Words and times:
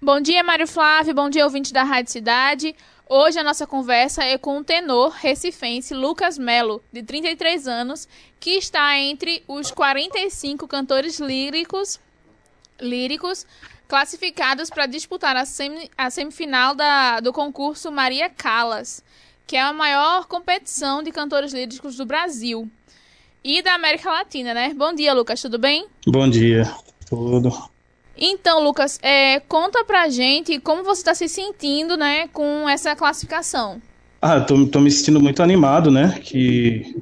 Bom 0.00 0.20
dia, 0.20 0.42
Mário 0.42 0.66
Flávio. 0.66 1.14
Bom 1.14 1.30
dia, 1.30 1.44
ouvinte 1.44 1.72
da 1.72 1.82
Rádio 1.82 2.12
Cidade. 2.12 2.76
Hoje 3.08 3.38
a 3.38 3.42
nossa 3.42 3.66
conversa 3.66 4.22
é 4.22 4.36
com 4.36 4.58
o 4.58 4.64
tenor 4.64 5.08
recifense 5.08 5.94
Lucas 5.94 6.36
Melo, 6.36 6.82
de 6.92 7.02
33 7.02 7.66
anos, 7.66 8.06
que 8.38 8.50
está 8.50 8.98
entre 8.98 9.42
os 9.48 9.70
45 9.70 10.68
cantores 10.68 11.18
líricos, 11.18 11.98
líricos 12.78 13.46
classificados 13.88 14.68
para 14.68 14.84
disputar 14.84 15.34
a, 15.34 15.44
a 15.96 16.10
semifinal 16.10 16.74
da, 16.74 17.20
do 17.20 17.32
concurso 17.32 17.90
Maria 17.90 18.28
Callas, 18.28 19.02
que 19.46 19.56
é 19.56 19.62
a 19.62 19.72
maior 19.72 20.26
competição 20.26 21.02
de 21.02 21.10
cantores 21.10 21.54
líricos 21.54 21.96
do 21.96 22.04
Brasil 22.04 22.70
e 23.42 23.62
da 23.62 23.74
América 23.74 24.10
Latina, 24.10 24.52
né? 24.52 24.74
Bom 24.74 24.92
dia, 24.92 25.14
Lucas, 25.14 25.40
tudo 25.40 25.58
bem? 25.58 25.86
Bom 26.06 26.28
dia, 26.28 26.70
tudo. 27.08 27.75
Então, 28.16 28.62
Lucas, 28.62 28.98
é, 29.02 29.40
conta 29.40 29.84
pra 29.84 30.08
gente 30.08 30.58
como 30.58 30.82
você 30.82 31.00
está 31.00 31.14
se 31.14 31.28
sentindo, 31.28 31.96
né, 31.96 32.28
com 32.28 32.68
essa 32.68 32.96
classificação. 32.96 33.80
Ah, 34.20 34.40
tô, 34.40 34.66
tô 34.66 34.80
me 34.80 34.90
sentindo 34.90 35.20
muito 35.20 35.42
animado, 35.42 35.90
né, 35.90 36.18
que 36.22 36.96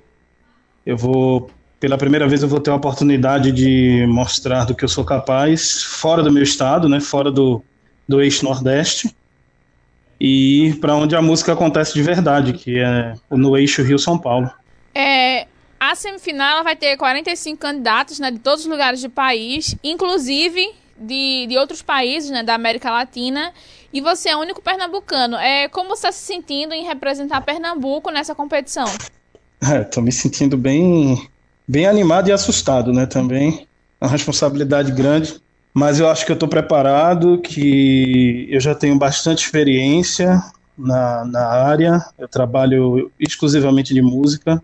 eu 0.85 0.97
vou, 0.97 1.51
pela 1.79 1.97
primeira 1.97 2.27
vez 2.27 2.43
eu 2.43 2.49
vou 2.49 2.61
ter 2.61 2.71
a 2.71 2.75
oportunidade 2.75 3.53
de 3.53 4.07
mostrar 4.09 4.65
do 4.65 4.75
que 4.75 4.85
eu 4.85 4.89
sou 4.89 5.05
capaz, 5.05 5.83
fora 5.83 6.23
do 6.23 6.33
meu 6.33 6.43
estado, 6.43 6.89
né, 6.89 7.01
fora 7.01 7.31
do, 7.31 7.63
do 8.09 8.21
eixo 8.21 8.45
Nordeste, 8.45 9.15
e 10.21 10.77
para 10.81 10.95
onde 10.97 11.15
a 11.15 11.23
música 11.23 11.53
acontece 11.53 11.95
de 11.95 12.03
verdade, 12.03 12.53
que 12.53 12.79
é 12.79 13.15
no 13.31 13.57
eixo 13.57 13.83
Rio-São 13.83 14.19
Paulo. 14.19 14.51
É, 14.95 15.47
a 15.79 15.95
semifinal 15.95 16.65
vai 16.65 16.77
ter 16.77 16.97
45 16.97 17.59
candidatos 17.59 18.19
né, 18.19 18.31
de 18.31 18.39
todos 18.39 18.65
os 18.65 18.71
lugares 18.71 19.03
do 19.03 19.11
país, 19.11 19.77
inclusive 19.83 20.73
de, 20.97 21.47
de 21.49 21.59
outros 21.59 21.83
países 21.83 22.31
né, 22.31 22.43
da 22.43 22.55
América 22.55 22.91
Latina. 22.91 23.53
E 23.93 24.01
você 24.01 24.31
é 24.31 24.37
o 24.37 24.41
único 24.41 24.61
pernambucano. 24.61 25.37
É, 25.37 25.69
como 25.69 25.91
você 25.91 26.09
está 26.09 26.13
se 26.13 26.25
sentindo 26.25 26.75
em 26.75 26.85
representar 26.85 27.41
Pernambuco 27.43 28.11
nessa 28.11 28.35
competição? 28.35 28.87
Estou 29.63 30.03
é, 30.03 30.05
me 30.05 30.11
sentindo 30.13 30.57
bem, 30.57 31.29
bem 31.67 31.87
animado 31.87 32.29
e 32.29 32.33
assustado, 32.33 32.93
né? 32.93 33.07
Também. 33.07 33.67
Uma 34.01 34.11
responsabilidade 34.11 34.91
grande. 34.91 35.41
Mas 35.73 35.99
eu 35.99 36.09
acho 36.09 36.25
que 36.25 36.33
eu 36.33 36.35
estou 36.35 36.49
preparado, 36.49 37.39
que 37.39 38.47
eu 38.51 38.61
já 38.61 38.75
tenho 38.75 38.97
bastante 38.97 39.45
experiência 39.45 40.43
na, 40.77 41.25
na 41.25 41.47
área. 41.47 42.05
Eu 42.19 42.29
trabalho 42.29 43.11
exclusivamente 43.19 43.95
de 43.95 44.03
música. 44.03 44.63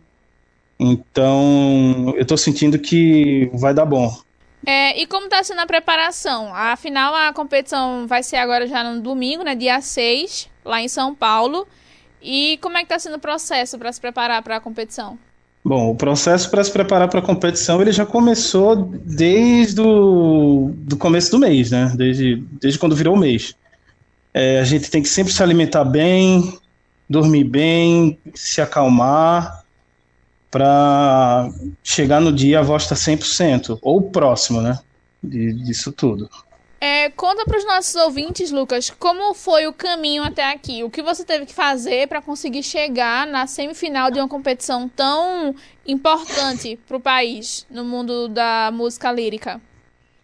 Então, 0.78 2.14
eu 2.16 2.22
estou 2.22 2.38
sentindo 2.38 2.78
que 2.78 3.50
vai 3.54 3.74
dar 3.74 3.84
bom. 3.84 4.16
É, 4.64 5.00
e 5.00 5.06
como 5.06 5.24
está 5.24 5.42
sendo 5.42 5.60
a 5.60 5.66
preparação? 5.66 6.54
Afinal, 6.54 7.14
a 7.14 7.32
competição 7.32 8.06
vai 8.06 8.22
ser 8.22 8.36
agora 8.36 8.66
já 8.66 8.84
no 8.84 9.00
domingo, 9.00 9.42
né, 9.42 9.54
dia 9.54 9.80
6, 9.80 10.48
lá 10.64 10.80
em 10.82 10.88
São 10.88 11.14
Paulo. 11.14 11.66
E 12.22 12.58
como 12.60 12.76
é 12.76 12.80
que 12.80 12.86
está 12.86 12.98
sendo 12.98 13.16
o 13.16 13.20
processo 13.20 13.78
para 13.78 13.92
se 13.92 14.00
preparar 14.00 14.42
para 14.42 14.56
a 14.56 14.60
competição? 14.60 15.18
Bom, 15.64 15.90
o 15.90 15.94
processo 15.94 16.50
para 16.50 16.64
se 16.64 16.72
preparar 16.72 17.08
para 17.08 17.20
a 17.20 17.22
competição 17.22 17.82
ele 17.82 17.92
já 17.92 18.06
começou 18.06 18.76
desde 18.76 19.80
o 19.80 20.70
do 20.74 20.96
começo 20.96 21.30
do 21.30 21.38
mês, 21.38 21.70
né? 21.70 21.92
Desde, 21.94 22.36
desde 22.60 22.78
quando 22.78 22.96
virou 22.96 23.14
o 23.14 23.18
mês. 23.18 23.54
É, 24.32 24.60
a 24.60 24.64
gente 24.64 24.90
tem 24.90 25.02
que 25.02 25.08
sempre 25.08 25.32
se 25.32 25.42
alimentar 25.42 25.84
bem, 25.84 26.58
dormir 27.08 27.44
bem, 27.44 28.18
se 28.34 28.60
acalmar 28.60 29.59
para 30.50 31.50
chegar 31.82 32.20
no 32.20 32.32
dia 32.32 32.58
a 32.58 32.62
voz 32.62 32.82
está 32.82 32.94
100%, 32.94 33.78
ou 33.80 34.02
próximo, 34.10 34.60
né, 34.60 34.78
de, 35.22 35.52
disso 35.52 35.92
tudo. 35.92 36.28
É, 36.82 37.10
conta 37.10 37.44
para 37.44 37.58
os 37.58 37.66
nossos 37.66 37.94
ouvintes, 37.94 38.50
Lucas, 38.50 38.88
como 38.88 39.34
foi 39.34 39.66
o 39.66 39.72
caminho 39.72 40.22
até 40.22 40.50
aqui? 40.50 40.82
O 40.82 40.88
que 40.88 41.02
você 41.02 41.22
teve 41.22 41.44
que 41.44 41.52
fazer 41.52 42.08
para 42.08 42.22
conseguir 42.22 42.62
chegar 42.62 43.26
na 43.26 43.46
semifinal 43.46 44.10
de 44.10 44.18
uma 44.18 44.26
competição 44.26 44.88
tão 44.88 45.54
importante 45.86 46.78
para 46.88 46.96
o 46.96 47.00
país, 47.00 47.66
no 47.70 47.84
mundo 47.84 48.28
da 48.28 48.70
música 48.72 49.12
lírica? 49.12 49.60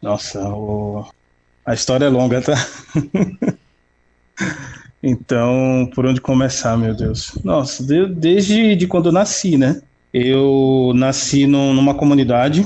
Nossa, 0.01 0.49
o... 0.49 1.05
a 1.65 1.75
história 1.75 2.07
é 2.07 2.09
longa, 2.09 2.41
tá? 2.41 2.55
então, 5.03 5.91
por 5.95 6.07
onde 6.07 6.23
começar, 6.23 6.75
meu 6.79 6.95
Deus? 6.95 7.33
Nossa, 7.45 7.85
de, 7.85 8.07
desde 8.07 8.75
de 8.77 8.87
quando 8.87 9.11
eu 9.11 9.13
nasci, 9.13 9.59
né? 9.59 9.83
Eu 10.13 10.93
nasci 10.95 11.47
no, 11.47 11.75
numa 11.75 11.95
comunidade 11.95 12.65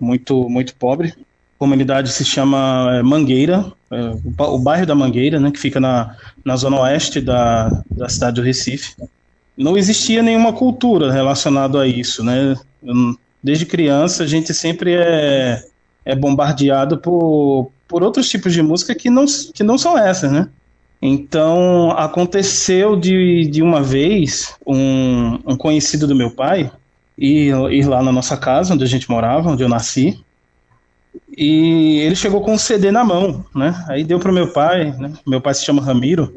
muito 0.00 0.48
muito 0.48 0.74
pobre. 0.74 1.08
A 1.08 1.58
comunidade 1.58 2.12
se 2.12 2.24
chama 2.24 2.98
é, 2.98 3.02
Mangueira, 3.02 3.72
é, 3.90 4.00
o, 4.00 4.54
o, 4.54 4.58
bairro 4.58 4.86
da 4.86 4.94
Mangueira, 4.94 5.40
né, 5.40 5.50
que 5.50 5.58
fica 5.58 5.80
na, 5.80 6.16
na 6.44 6.56
zona 6.56 6.80
oeste 6.80 7.20
da, 7.20 7.68
da 7.90 8.08
cidade 8.08 8.36
do 8.36 8.44
Recife. 8.44 8.94
Não 9.56 9.76
existia 9.76 10.22
nenhuma 10.22 10.52
cultura 10.52 11.12
relacionada 11.12 11.80
a 11.80 11.86
isso, 11.86 12.22
né? 12.22 12.54
Desde 13.42 13.66
criança 13.66 14.22
a 14.22 14.26
gente 14.26 14.54
sempre 14.54 14.94
é, 14.94 15.64
é 16.04 16.14
bombardeado 16.14 16.98
por, 16.98 17.72
por 17.88 18.04
outros 18.04 18.28
tipos 18.28 18.52
de 18.52 18.62
música 18.62 18.94
que 18.94 19.10
não, 19.10 19.24
que 19.52 19.64
não 19.64 19.76
são 19.76 19.98
essas, 19.98 20.30
né? 20.30 20.48
Então 21.00 21.92
aconteceu 21.92 22.96
de, 22.96 23.46
de 23.46 23.62
uma 23.62 23.82
vez 23.82 24.56
um, 24.66 25.38
um 25.46 25.56
conhecido 25.56 26.06
do 26.06 26.14
meu 26.14 26.30
pai, 26.30 26.70
ir, 27.16 27.54
ir 27.70 27.88
lá 27.88 28.02
na 28.02 28.10
nossa 28.10 28.36
casa, 28.36 28.74
onde 28.74 28.84
a 28.84 28.88
gente 28.88 29.08
morava, 29.08 29.50
onde 29.50 29.62
eu 29.62 29.68
nasci. 29.68 30.22
E 31.36 32.00
ele 32.00 32.16
chegou 32.16 32.40
com 32.40 32.54
um 32.54 32.58
CD 32.58 32.90
na 32.90 33.04
mão, 33.04 33.44
né? 33.54 33.84
Aí 33.88 34.02
deu 34.02 34.18
para 34.18 34.32
meu 34.32 34.52
pai, 34.52 34.92
né? 34.98 35.12
Meu 35.26 35.40
pai 35.40 35.54
se 35.54 35.64
chama 35.64 35.82
Ramiro. 35.82 36.34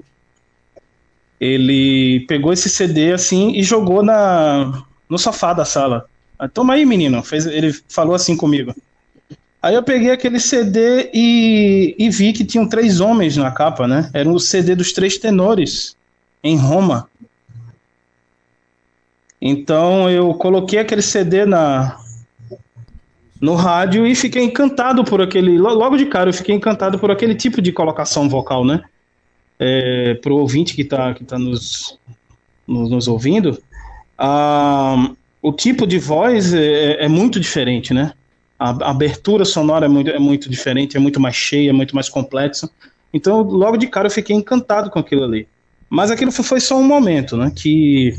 Ele 1.39 2.23
pegou 2.27 2.53
esse 2.53 2.69
CD 2.69 3.13
assim 3.13 3.53
e 3.55 3.63
jogou 3.63 4.03
na 4.03 4.83
no 5.09 5.17
sofá 5.17 5.53
da 5.53 5.65
sala. 5.65 6.05
Ah, 6.37 6.47
Toma 6.47 6.75
aí, 6.75 6.85
menino. 6.85 7.21
Fez, 7.23 7.45
ele 7.45 7.73
falou 7.89 8.15
assim 8.15 8.37
comigo. 8.37 8.73
Aí 9.61 9.75
eu 9.75 9.83
peguei 9.83 10.11
aquele 10.11 10.39
CD 10.39 11.09
e, 11.13 11.95
e 11.97 12.09
vi 12.09 12.33
que 12.33 12.43
tinham 12.43 12.67
três 12.67 12.99
homens 12.99 13.37
na 13.37 13.51
capa, 13.51 13.87
né? 13.87 14.09
Era 14.13 14.29
o 14.29 14.39
CD 14.39 14.75
dos 14.75 14.91
três 14.91 15.17
tenores 15.17 15.95
em 16.43 16.57
Roma. 16.57 17.07
Então 19.41 20.09
eu 20.09 20.33
coloquei 20.33 20.79
aquele 20.79 21.01
CD 21.01 21.45
na 21.45 21.99
no 23.41 23.55
rádio 23.55 24.05
e 24.05 24.13
fiquei 24.13 24.43
encantado 24.43 25.03
por 25.03 25.19
aquele. 25.19 25.57
Logo 25.57 25.97
de 25.97 26.05
cara, 26.05 26.29
eu 26.29 26.33
fiquei 26.33 26.53
encantado 26.53 26.99
por 26.99 27.09
aquele 27.09 27.33
tipo 27.33 27.59
de 27.59 27.71
colocação 27.71 28.29
vocal, 28.29 28.63
né? 28.63 28.83
É, 29.59 30.13
Para 30.21 30.31
o 30.31 30.37
ouvinte 30.37 30.75
que 30.75 30.83
está 30.83 31.13
que 31.13 31.23
tá 31.23 31.39
nos, 31.39 31.97
nos, 32.67 32.89
nos 32.91 33.07
ouvindo, 33.07 33.61
a, 34.17 35.11
o 35.41 35.51
tipo 35.51 35.87
de 35.87 35.97
voz 35.97 36.53
é, 36.53 37.03
é, 37.03 37.07
muito 37.07 37.39
diferente, 37.39 37.93
né? 37.93 38.13
A, 38.61 38.91
abertura 38.91 39.43
sonora 39.43 39.87
é 39.87 39.89
muito, 39.89 40.11
é 40.11 40.19
muito 40.19 40.47
diferente, 40.47 40.95
é 40.95 40.99
muito 40.99 41.19
mais 41.19 41.35
cheia, 41.35 41.71
é 41.71 41.73
muito 41.73 41.95
mais 41.95 42.07
complexa. 42.07 42.69
Então, 43.11 43.41
logo 43.41 43.75
de 43.75 43.87
cara, 43.87 44.05
eu 44.05 44.11
fiquei 44.11 44.35
encantado 44.35 44.91
com 44.91 44.99
aquilo 44.99 45.23
ali. 45.23 45.47
Mas 45.89 46.11
aquilo 46.11 46.31
foi 46.31 46.59
só 46.59 46.77
um 46.77 46.83
momento, 46.83 47.35
né? 47.35 47.51
Que 47.55 48.13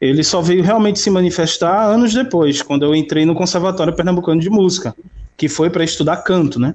ele 0.00 0.24
só 0.24 0.40
veio 0.40 0.62
realmente 0.62 0.98
se 0.98 1.10
manifestar 1.10 1.84
anos 1.84 2.14
depois, 2.14 2.62
quando 2.62 2.86
eu 2.86 2.94
entrei 2.94 3.26
no 3.26 3.34
Conservatório 3.34 3.94
Pernambucano 3.94 4.40
de 4.40 4.48
Música, 4.48 4.96
que 5.36 5.46
foi 5.46 5.68
para 5.68 5.84
estudar 5.84 6.16
canto, 6.18 6.58
né? 6.58 6.74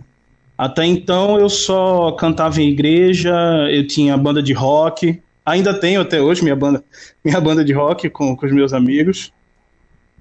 Até 0.56 0.85
então 0.85 1.40
eu 1.40 1.50
só 1.50 2.12
cantava 2.12 2.62
em 2.62 2.69
igreja, 2.69 3.34
eu 3.72 3.88
tinha 3.88 4.16
banda 4.16 4.44
de 4.44 4.53
rock, 4.53 5.19
ainda 5.44 5.73
tenho 5.73 6.02
até 6.02 6.22
hoje 6.22 6.44
minha 6.44 6.56
banda, 6.56 6.84
minha 7.25 7.41
banda 7.41 7.66
de 7.66 7.73
rock 7.73 8.12
com, 8.12 8.38
com 8.38 8.46
os 8.46 8.52
meus 8.52 8.73
amigos, 8.73 9.34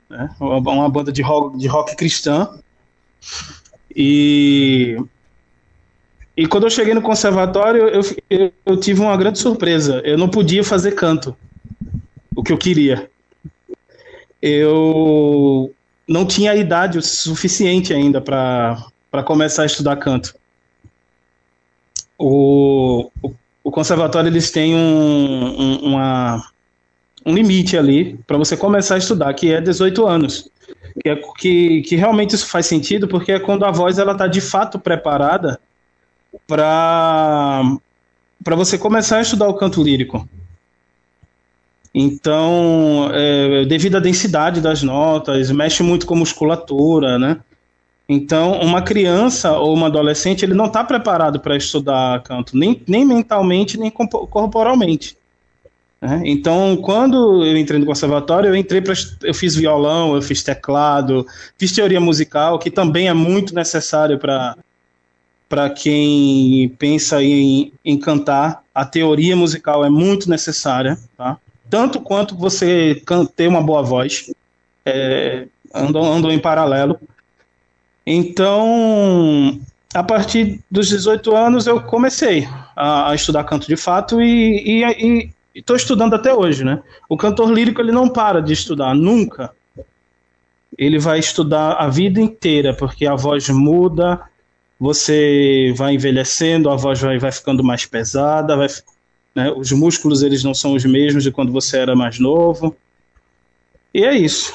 né? 0.08 0.30
uma 0.38 0.88
banda 0.88 1.12
de 1.12 1.22
rock, 1.22 1.58
de 1.58 1.66
rock 1.66 1.96
cristã. 1.96 2.48
E 3.94 4.96
e 6.36 6.46
quando 6.48 6.64
eu 6.64 6.70
cheguei 6.70 6.94
no 6.94 7.02
conservatório, 7.02 7.88
eu, 7.88 8.02
eu, 8.28 8.52
eu 8.66 8.76
tive 8.76 9.00
uma 9.00 9.16
grande 9.16 9.38
surpresa. 9.38 10.02
Eu 10.04 10.18
não 10.18 10.28
podia 10.28 10.64
fazer 10.64 10.92
canto 10.92 11.36
o 12.34 12.42
que 12.42 12.52
eu 12.52 12.58
queria. 12.58 13.08
Eu 14.42 15.72
não 16.08 16.26
tinha 16.26 16.54
idade 16.54 17.00
suficiente 17.02 17.94
ainda 17.94 18.20
para 18.20 19.22
começar 19.24 19.62
a 19.62 19.66
estudar 19.66 19.96
canto. 19.96 20.34
O, 22.18 23.10
o, 23.22 23.34
o 23.62 23.70
conservatório 23.70 24.28
eles 24.28 24.50
têm 24.50 24.74
um, 24.74 25.60
um, 25.60 25.76
uma, 25.84 26.44
um 27.24 27.34
limite 27.34 27.76
ali 27.76 28.18
para 28.26 28.36
você 28.36 28.56
começar 28.56 28.96
a 28.96 28.98
estudar, 28.98 29.32
que 29.34 29.52
é 29.52 29.60
18 29.60 30.06
anos. 30.06 30.50
Que, 31.02 31.08
é, 31.08 31.16
que, 31.38 31.82
que 31.82 31.96
realmente 31.96 32.34
isso 32.34 32.46
faz 32.46 32.66
sentido, 32.66 33.08
porque 33.08 33.32
é 33.32 33.40
quando 33.40 33.64
a 33.64 33.70
voz 33.70 33.98
ela 33.98 34.12
está 34.12 34.26
de 34.26 34.40
fato 34.40 34.78
preparada 34.78 35.58
para 36.46 37.66
você 38.46 38.78
começar 38.78 39.18
a 39.18 39.22
estudar 39.22 39.48
o 39.48 39.54
canto 39.54 39.82
lírico. 39.82 40.28
Então, 41.94 43.08
é, 43.12 43.64
devido 43.64 43.96
à 43.96 44.00
densidade 44.00 44.60
das 44.60 44.82
notas, 44.82 45.50
mexe 45.50 45.82
muito 45.82 46.06
com 46.06 46.16
musculatura, 46.16 47.18
né? 47.18 47.40
Então, 48.08 48.60
uma 48.60 48.82
criança 48.82 49.56
ou 49.56 49.72
uma 49.72 49.86
adolescente, 49.86 50.44
ele 50.44 50.54
não 50.54 50.66
está 50.66 50.84
preparado 50.84 51.40
para 51.40 51.56
estudar 51.56 52.22
canto, 52.22 52.56
nem, 52.56 52.82
nem 52.86 53.04
mentalmente, 53.04 53.78
nem 53.78 53.90
corporalmente. 53.90 55.16
Né? 56.00 56.22
Então, 56.24 56.76
quando 56.76 57.44
eu 57.44 57.56
entrei 57.56 57.78
no 57.80 57.86
conservatório, 57.86 58.48
eu 58.48 58.56
entrei 58.56 58.80
para 58.80 58.94
eu 59.22 59.34
fiz 59.34 59.54
violão, 59.54 60.14
eu 60.14 60.22
fiz 60.22 60.42
teclado, 60.42 61.26
fiz 61.58 61.72
teoria 61.72 62.00
musical, 62.00 62.58
que 62.58 62.70
também 62.70 63.08
é 63.08 63.14
muito 63.14 63.54
necessário 63.54 64.18
para 64.18 64.56
para 65.48 65.70
quem 65.70 66.68
pensa 66.78 67.22
em, 67.22 67.72
em 67.84 67.98
cantar. 67.98 68.62
A 68.74 68.84
teoria 68.84 69.36
musical 69.36 69.84
é 69.84 69.90
muito 69.90 70.28
necessária, 70.28 70.98
tá? 71.16 71.38
Tanto 71.70 72.00
quanto 72.00 72.36
você 72.36 73.00
ter 73.36 73.46
uma 73.46 73.62
boa 73.62 73.82
voz, 73.82 74.30
é, 74.84 75.46
andam, 75.72 76.04
andam 76.04 76.30
em 76.30 76.38
paralelo. 76.38 76.98
Então, 78.06 79.60
a 79.94 80.02
partir 80.02 80.60
dos 80.70 80.88
18 80.88 81.34
anos, 81.34 81.66
eu 81.66 81.80
comecei 81.80 82.48
a, 82.76 83.10
a 83.10 83.14
estudar 83.14 83.44
canto 83.44 83.66
de 83.66 83.76
fato 83.76 84.20
e, 84.20 84.82
e, 84.82 85.30
estou 85.54 85.76
estudando 85.76 86.14
até 86.14 86.34
hoje, 86.34 86.64
né? 86.64 86.82
O 87.08 87.16
cantor 87.16 87.50
lírico 87.52 87.80
ele 87.80 87.92
não 87.92 88.08
para 88.08 88.40
de 88.40 88.52
estudar 88.52 88.94
nunca. 88.94 89.52
Ele 90.76 90.98
vai 90.98 91.18
estudar 91.18 91.74
a 91.74 91.88
vida 91.88 92.20
inteira 92.20 92.74
porque 92.74 93.06
a 93.06 93.14
voz 93.14 93.48
muda, 93.48 94.20
você 94.78 95.72
vai 95.76 95.94
envelhecendo, 95.94 96.68
a 96.68 96.76
voz 96.76 97.00
vai, 97.00 97.18
vai 97.18 97.30
ficando 97.30 97.62
mais 97.62 97.86
pesada, 97.86 98.56
vai, 98.56 98.66
né? 99.34 99.52
os 99.52 99.70
músculos 99.70 100.22
eles 100.22 100.42
não 100.42 100.52
são 100.52 100.74
os 100.74 100.84
mesmos 100.84 101.22
de 101.22 101.30
quando 101.30 101.52
você 101.52 101.78
era 101.78 101.94
mais 101.94 102.18
novo. 102.18 102.76
E 103.92 104.04
é 104.04 104.12
isso. 104.16 104.52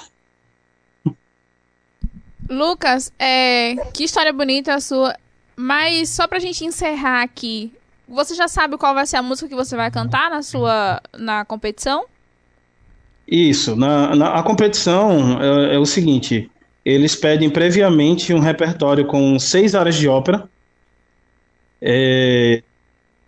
Lucas, 2.50 3.14
é, 3.18 3.76
que 3.94 4.04
história 4.04 4.34
bonita 4.34 4.74
a 4.74 4.80
sua. 4.82 5.16
Mas 5.56 6.10
só 6.10 6.28
pra 6.28 6.40
gente 6.40 6.66
encerrar 6.66 7.22
aqui, 7.22 7.72
você 8.10 8.34
já 8.34 8.48
sabe 8.48 8.78
qual 8.78 8.94
vai 8.94 9.06
ser 9.06 9.18
a 9.18 9.22
música 9.22 9.48
que 9.48 9.56
você 9.56 9.76
vai 9.76 9.92
cantar 9.92 10.30
na 10.32 10.42
sua 10.42 11.02
na 11.18 11.46
competição? 11.46 12.06
Isso. 13.28 13.76
Na, 13.76 14.16
na 14.16 14.34
a 14.34 14.44
competição 14.44 15.40
é, 15.42 15.76
é, 15.76 15.80
o 15.80 15.86
seguinte: 15.86 16.50
eles 16.84 17.16
pedem 17.16 17.50
previamente 17.50 18.34
um 18.34 18.40
repertório 18.40 19.06
com 19.06 19.38
seis 19.38 19.76
áreas 19.76 19.96
de 19.96 20.08
ópera, 20.08 20.50
é, 21.80 22.64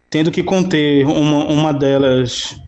tendo 0.09 0.31
que 0.31 0.41
conter 0.41 1.05
uma, 1.05 1.45
uma 1.45 1.73
delas. 1.73 2.59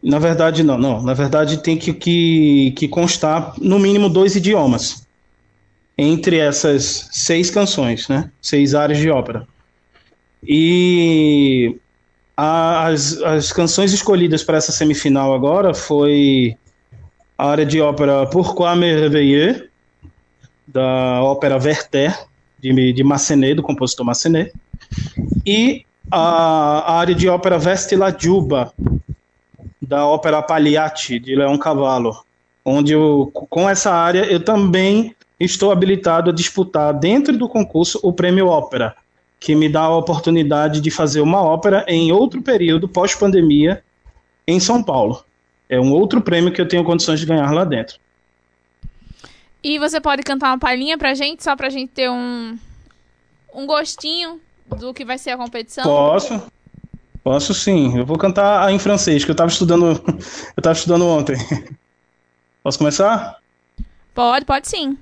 Na 0.00 0.18
verdade, 0.18 0.62
não, 0.62 0.78
não. 0.78 1.02
Na 1.02 1.14
verdade, 1.14 1.62
tem 1.62 1.76
que, 1.76 1.92
que, 1.92 2.72
que 2.76 2.88
constar 2.88 3.54
no 3.60 3.78
mínimo 3.78 4.08
dois 4.08 4.34
idiomas 4.34 5.06
entre 5.96 6.38
essas 6.38 7.08
seis 7.12 7.50
canções, 7.50 8.08
né? 8.08 8.30
Seis 8.40 8.74
áreas 8.74 8.98
de 8.98 9.10
ópera. 9.10 9.46
E 10.44 11.76
as, 12.36 13.20
as 13.22 13.52
canções 13.52 13.92
escolhidas 13.92 14.42
para 14.42 14.56
essa 14.56 14.72
semifinal 14.72 15.34
agora 15.34 15.72
foi 15.74 16.56
a 17.38 17.48
área 17.48 17.66
de 17.66 17.80
ópera 17.80 18.26
Pourquoi 18.26 18.74
me 18.74 18.92
réveiller, 18.94 19.68
da 20.66 21.22
ópera 21.22 21.58
Werther, 21.62 22.16
de, 22.58 22.92
de 22.92 23.04
Massenet, 23.04 23.54
do 23.54 23.62
compositor 23.62 24.06
Massenet, 24.06 24.52
e 25.46 25.84
a, 26.10 26.18
a 26.18 26.98
área 26.98 27.14
de 27.14 27.28
ópera 27.28 27.58
Vesti 27.58 27.96
la 27.96 28.16
Giuba, 28.16 28.72
da 29.80 30.06
ópera 30.06 30.42
Pagliatti, 30.42 31.18
de 31.18 31.34
Leão 31.34 31.58
Cavallo, 31.58 32.24
onde 32.64 32.92
eu, 32.92 33.30
com 33.32 33.68
essa 33.68 33.92
área 33.92 34.24
eu 34.24 34.42
também 34.44 35.14
estou 35.38 35.72
habilitado 35.72 36.30
a 36.30 36.32
disputar 36.32 36.94
dentro 36.94 37.36
do 37.36 37.48
concurso 37.48 37.98
o 38.02 38.12
prêmio 38.12 38.46
ópera, 38.46 38.94
que 39.42 39.56
me 39.56 39.68
dá 39.68 39.80
a 39.80 39.96
oportunidade 39.96 40.80
de 40.80 40.88
fazer 40.88 41.20
uma 41.20 41.42
ópera 41.42 41.84
em 41.88 42.12
outro 42.12 42.40
período, 42.40 42.86
pós-pandemia, 42.86 43.82
em 44.46 44.60
São 44.60 44.80
Paulo. 44.80 45.24
É 45.68 45.80
um 45.80 45.92
outro 45.92 46.20
prêmio 46.20 46.52
que 46.52 46.60
eu 46.60 46.68
tenho 46.68 46.84
condições 46.84 47.18
de 47.18 47.26
ganhar 47.26 47.50
lá 47.50 47.64
dentro. 47.64 47.96
E 49.60 49.80
você 49.80 50.00
pode 50.00 50.22
cantar 50.22 50.50
uma 50.50 50.60
palhinha 50.60 50.96
pra 50.96 51.12
gente, 51.14 51.42
só 51.42 51.56
pra 51.56 51.70
gente 51.70 51.90
ter 51.90 52.08
um, 52.08 52.56
um 53.52 53.66
gostinho 53.66 54.40
do 54.78 54.94
que 54.94 55.04
vai 55.04 55.18
ser 55.18 55.30
a 55.30 55.36
competição? 55.36 55.82
Posso. 55.82 56.40
Posso 57.24 57.52
sim. 57.52 57.98
Eu 57.98 58.06
vou 58.06 58.16
cantar 58.16 58.72
em 58.72 58.78
francês, 58.78 59.24
que 59.24 59.30
eu 59.32 59.34
tava 59.34 59.50
estudando, 59.50 60.00
eu 60.56 60.62
tava 60.62 60.76
estudando 60.76 61.04
ontem. 61.04 61.36
Posso 62.62 62.78
começar? 62.78 63.38
Pode, 64.14 64.44
pode 64.44 64.68
sim. 64.68 64.96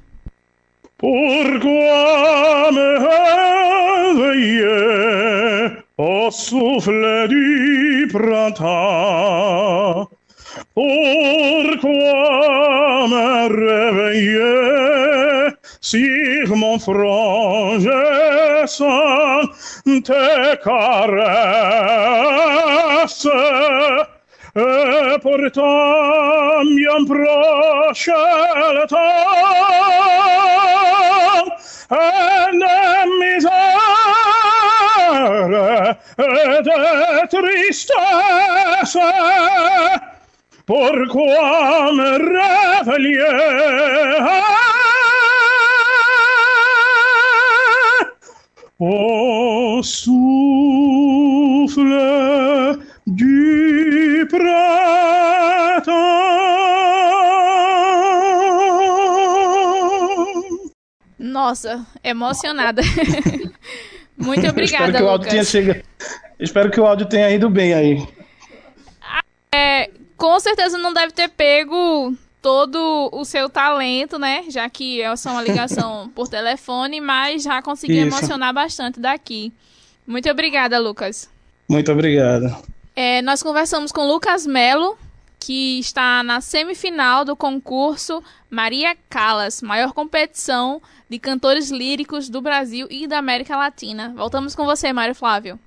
Pourquoi 1.01 2.71
me 2.73 2.99
réveiller 4.21 5.71
au 5.97 6.31
souffle 6.31 7.27
du 7.27 8.07
printemps 8.13 10.11
Pourquoi 10.75 11.89
me 13.09 13.49
réveiller 13.49 15.55
sur 15.81 16.55
mon 16.55 16.79
front 16.79 17.79
je 17.79 18.67
sens 18.67 19.81
tes 19.87 20.59
caresses 20.63 21.17
et 24.55 25.17
pourtant 25.23 26.63
bien 26.77 27.07
proche 27.07 28.09
le 28.09 28.87
de 31.91 33.09
misère 33.21 33.61
et 36.19 36.63
de 36.63 37.27
tristesse. 37.29 38.99
Pourquoi 40.67 41.93
me 41.93 42.11
réveiller 42.87 43.25
au 48.79 49.83
Nossa, 61.51 61.85
emocionada. 62.05 62.81
Muito 64.17 64.47
obrigada, 64.47 64.85
Espero 64.85 64.99
que 64.99 65.03
o 65.03 65.09
áudio 65.09 65.31
tenha 65.31 65.45
chegado. 65.45 65.83
Espero 66.39 66.71
que 66.71 66.81
o 66.81 66.87
áudio 66.87 67.07
tenha 67.07 67.29
ido 67.29 67.51
bem 67.51 67.75
aí. 67.75 68.09
É, 69.53 69.91
com 70.17 70.39
certeza 70.39 70.79
não 70.79 70.95
deve 70.95 71.13
ter 71.13 71.29
pego 71.29 72.15
todo 72.41 73.11
o 73.13 73.25
seu 73.25 73.51
talento, 73.51 74.17
né? 74.17 74.45
Já 74.49 74.71
que 74.71 75.03
é 75.03 75.17
só 75.17 75.33
uma 75.33 75.43
ligação 75.43 76.09
por 76.15 76.29
telefone, 76.29 77.01
mas 77.01 77.43
já 77.43 77.61
conseguiu 77.61 78.07
Isso. 78.07 78.19
emocionar 78.19 78.55
bastante 78.55 79.01
daqui. 79.01 79.53
Muito 80.07 80.31
obrigada, 80.31 80.79
Lucas. 80.79 81.29
Muito 81.69 81.91
obrigado. 81.91 82.57
É, 82.95 83.23
nós 83.23 83.43
conversamos 83.43 83.91
com 83.91 84.07
Lucas 84.07 84.47
Melo, 84.47 84.97
que 85.41 85.81
está 85.81 86.23
na 86.23 86.41
semifinal 86.41 87.25
do 87.25 87.35
concurso 87.35 88.23
Maria 88.49 88.97
Callas, 89.09 89.63
maior 89.63 89.93
competição 89.93 90.81
de 91.09 91.19
cantores 91.19 91.71
líricos 91.71 92.29
do 92.29 92.41
Brasil 92.41 92.87
e 92.91 93.07
da 93.07 93.19
América 93.19 93.57
Latina. 93.57 94.13
Voltamos 94.17 94.55
com 94.55 94.65
você, 94.65 94.93
Mário 94.93 95.15
Flávio. 95.15 95.59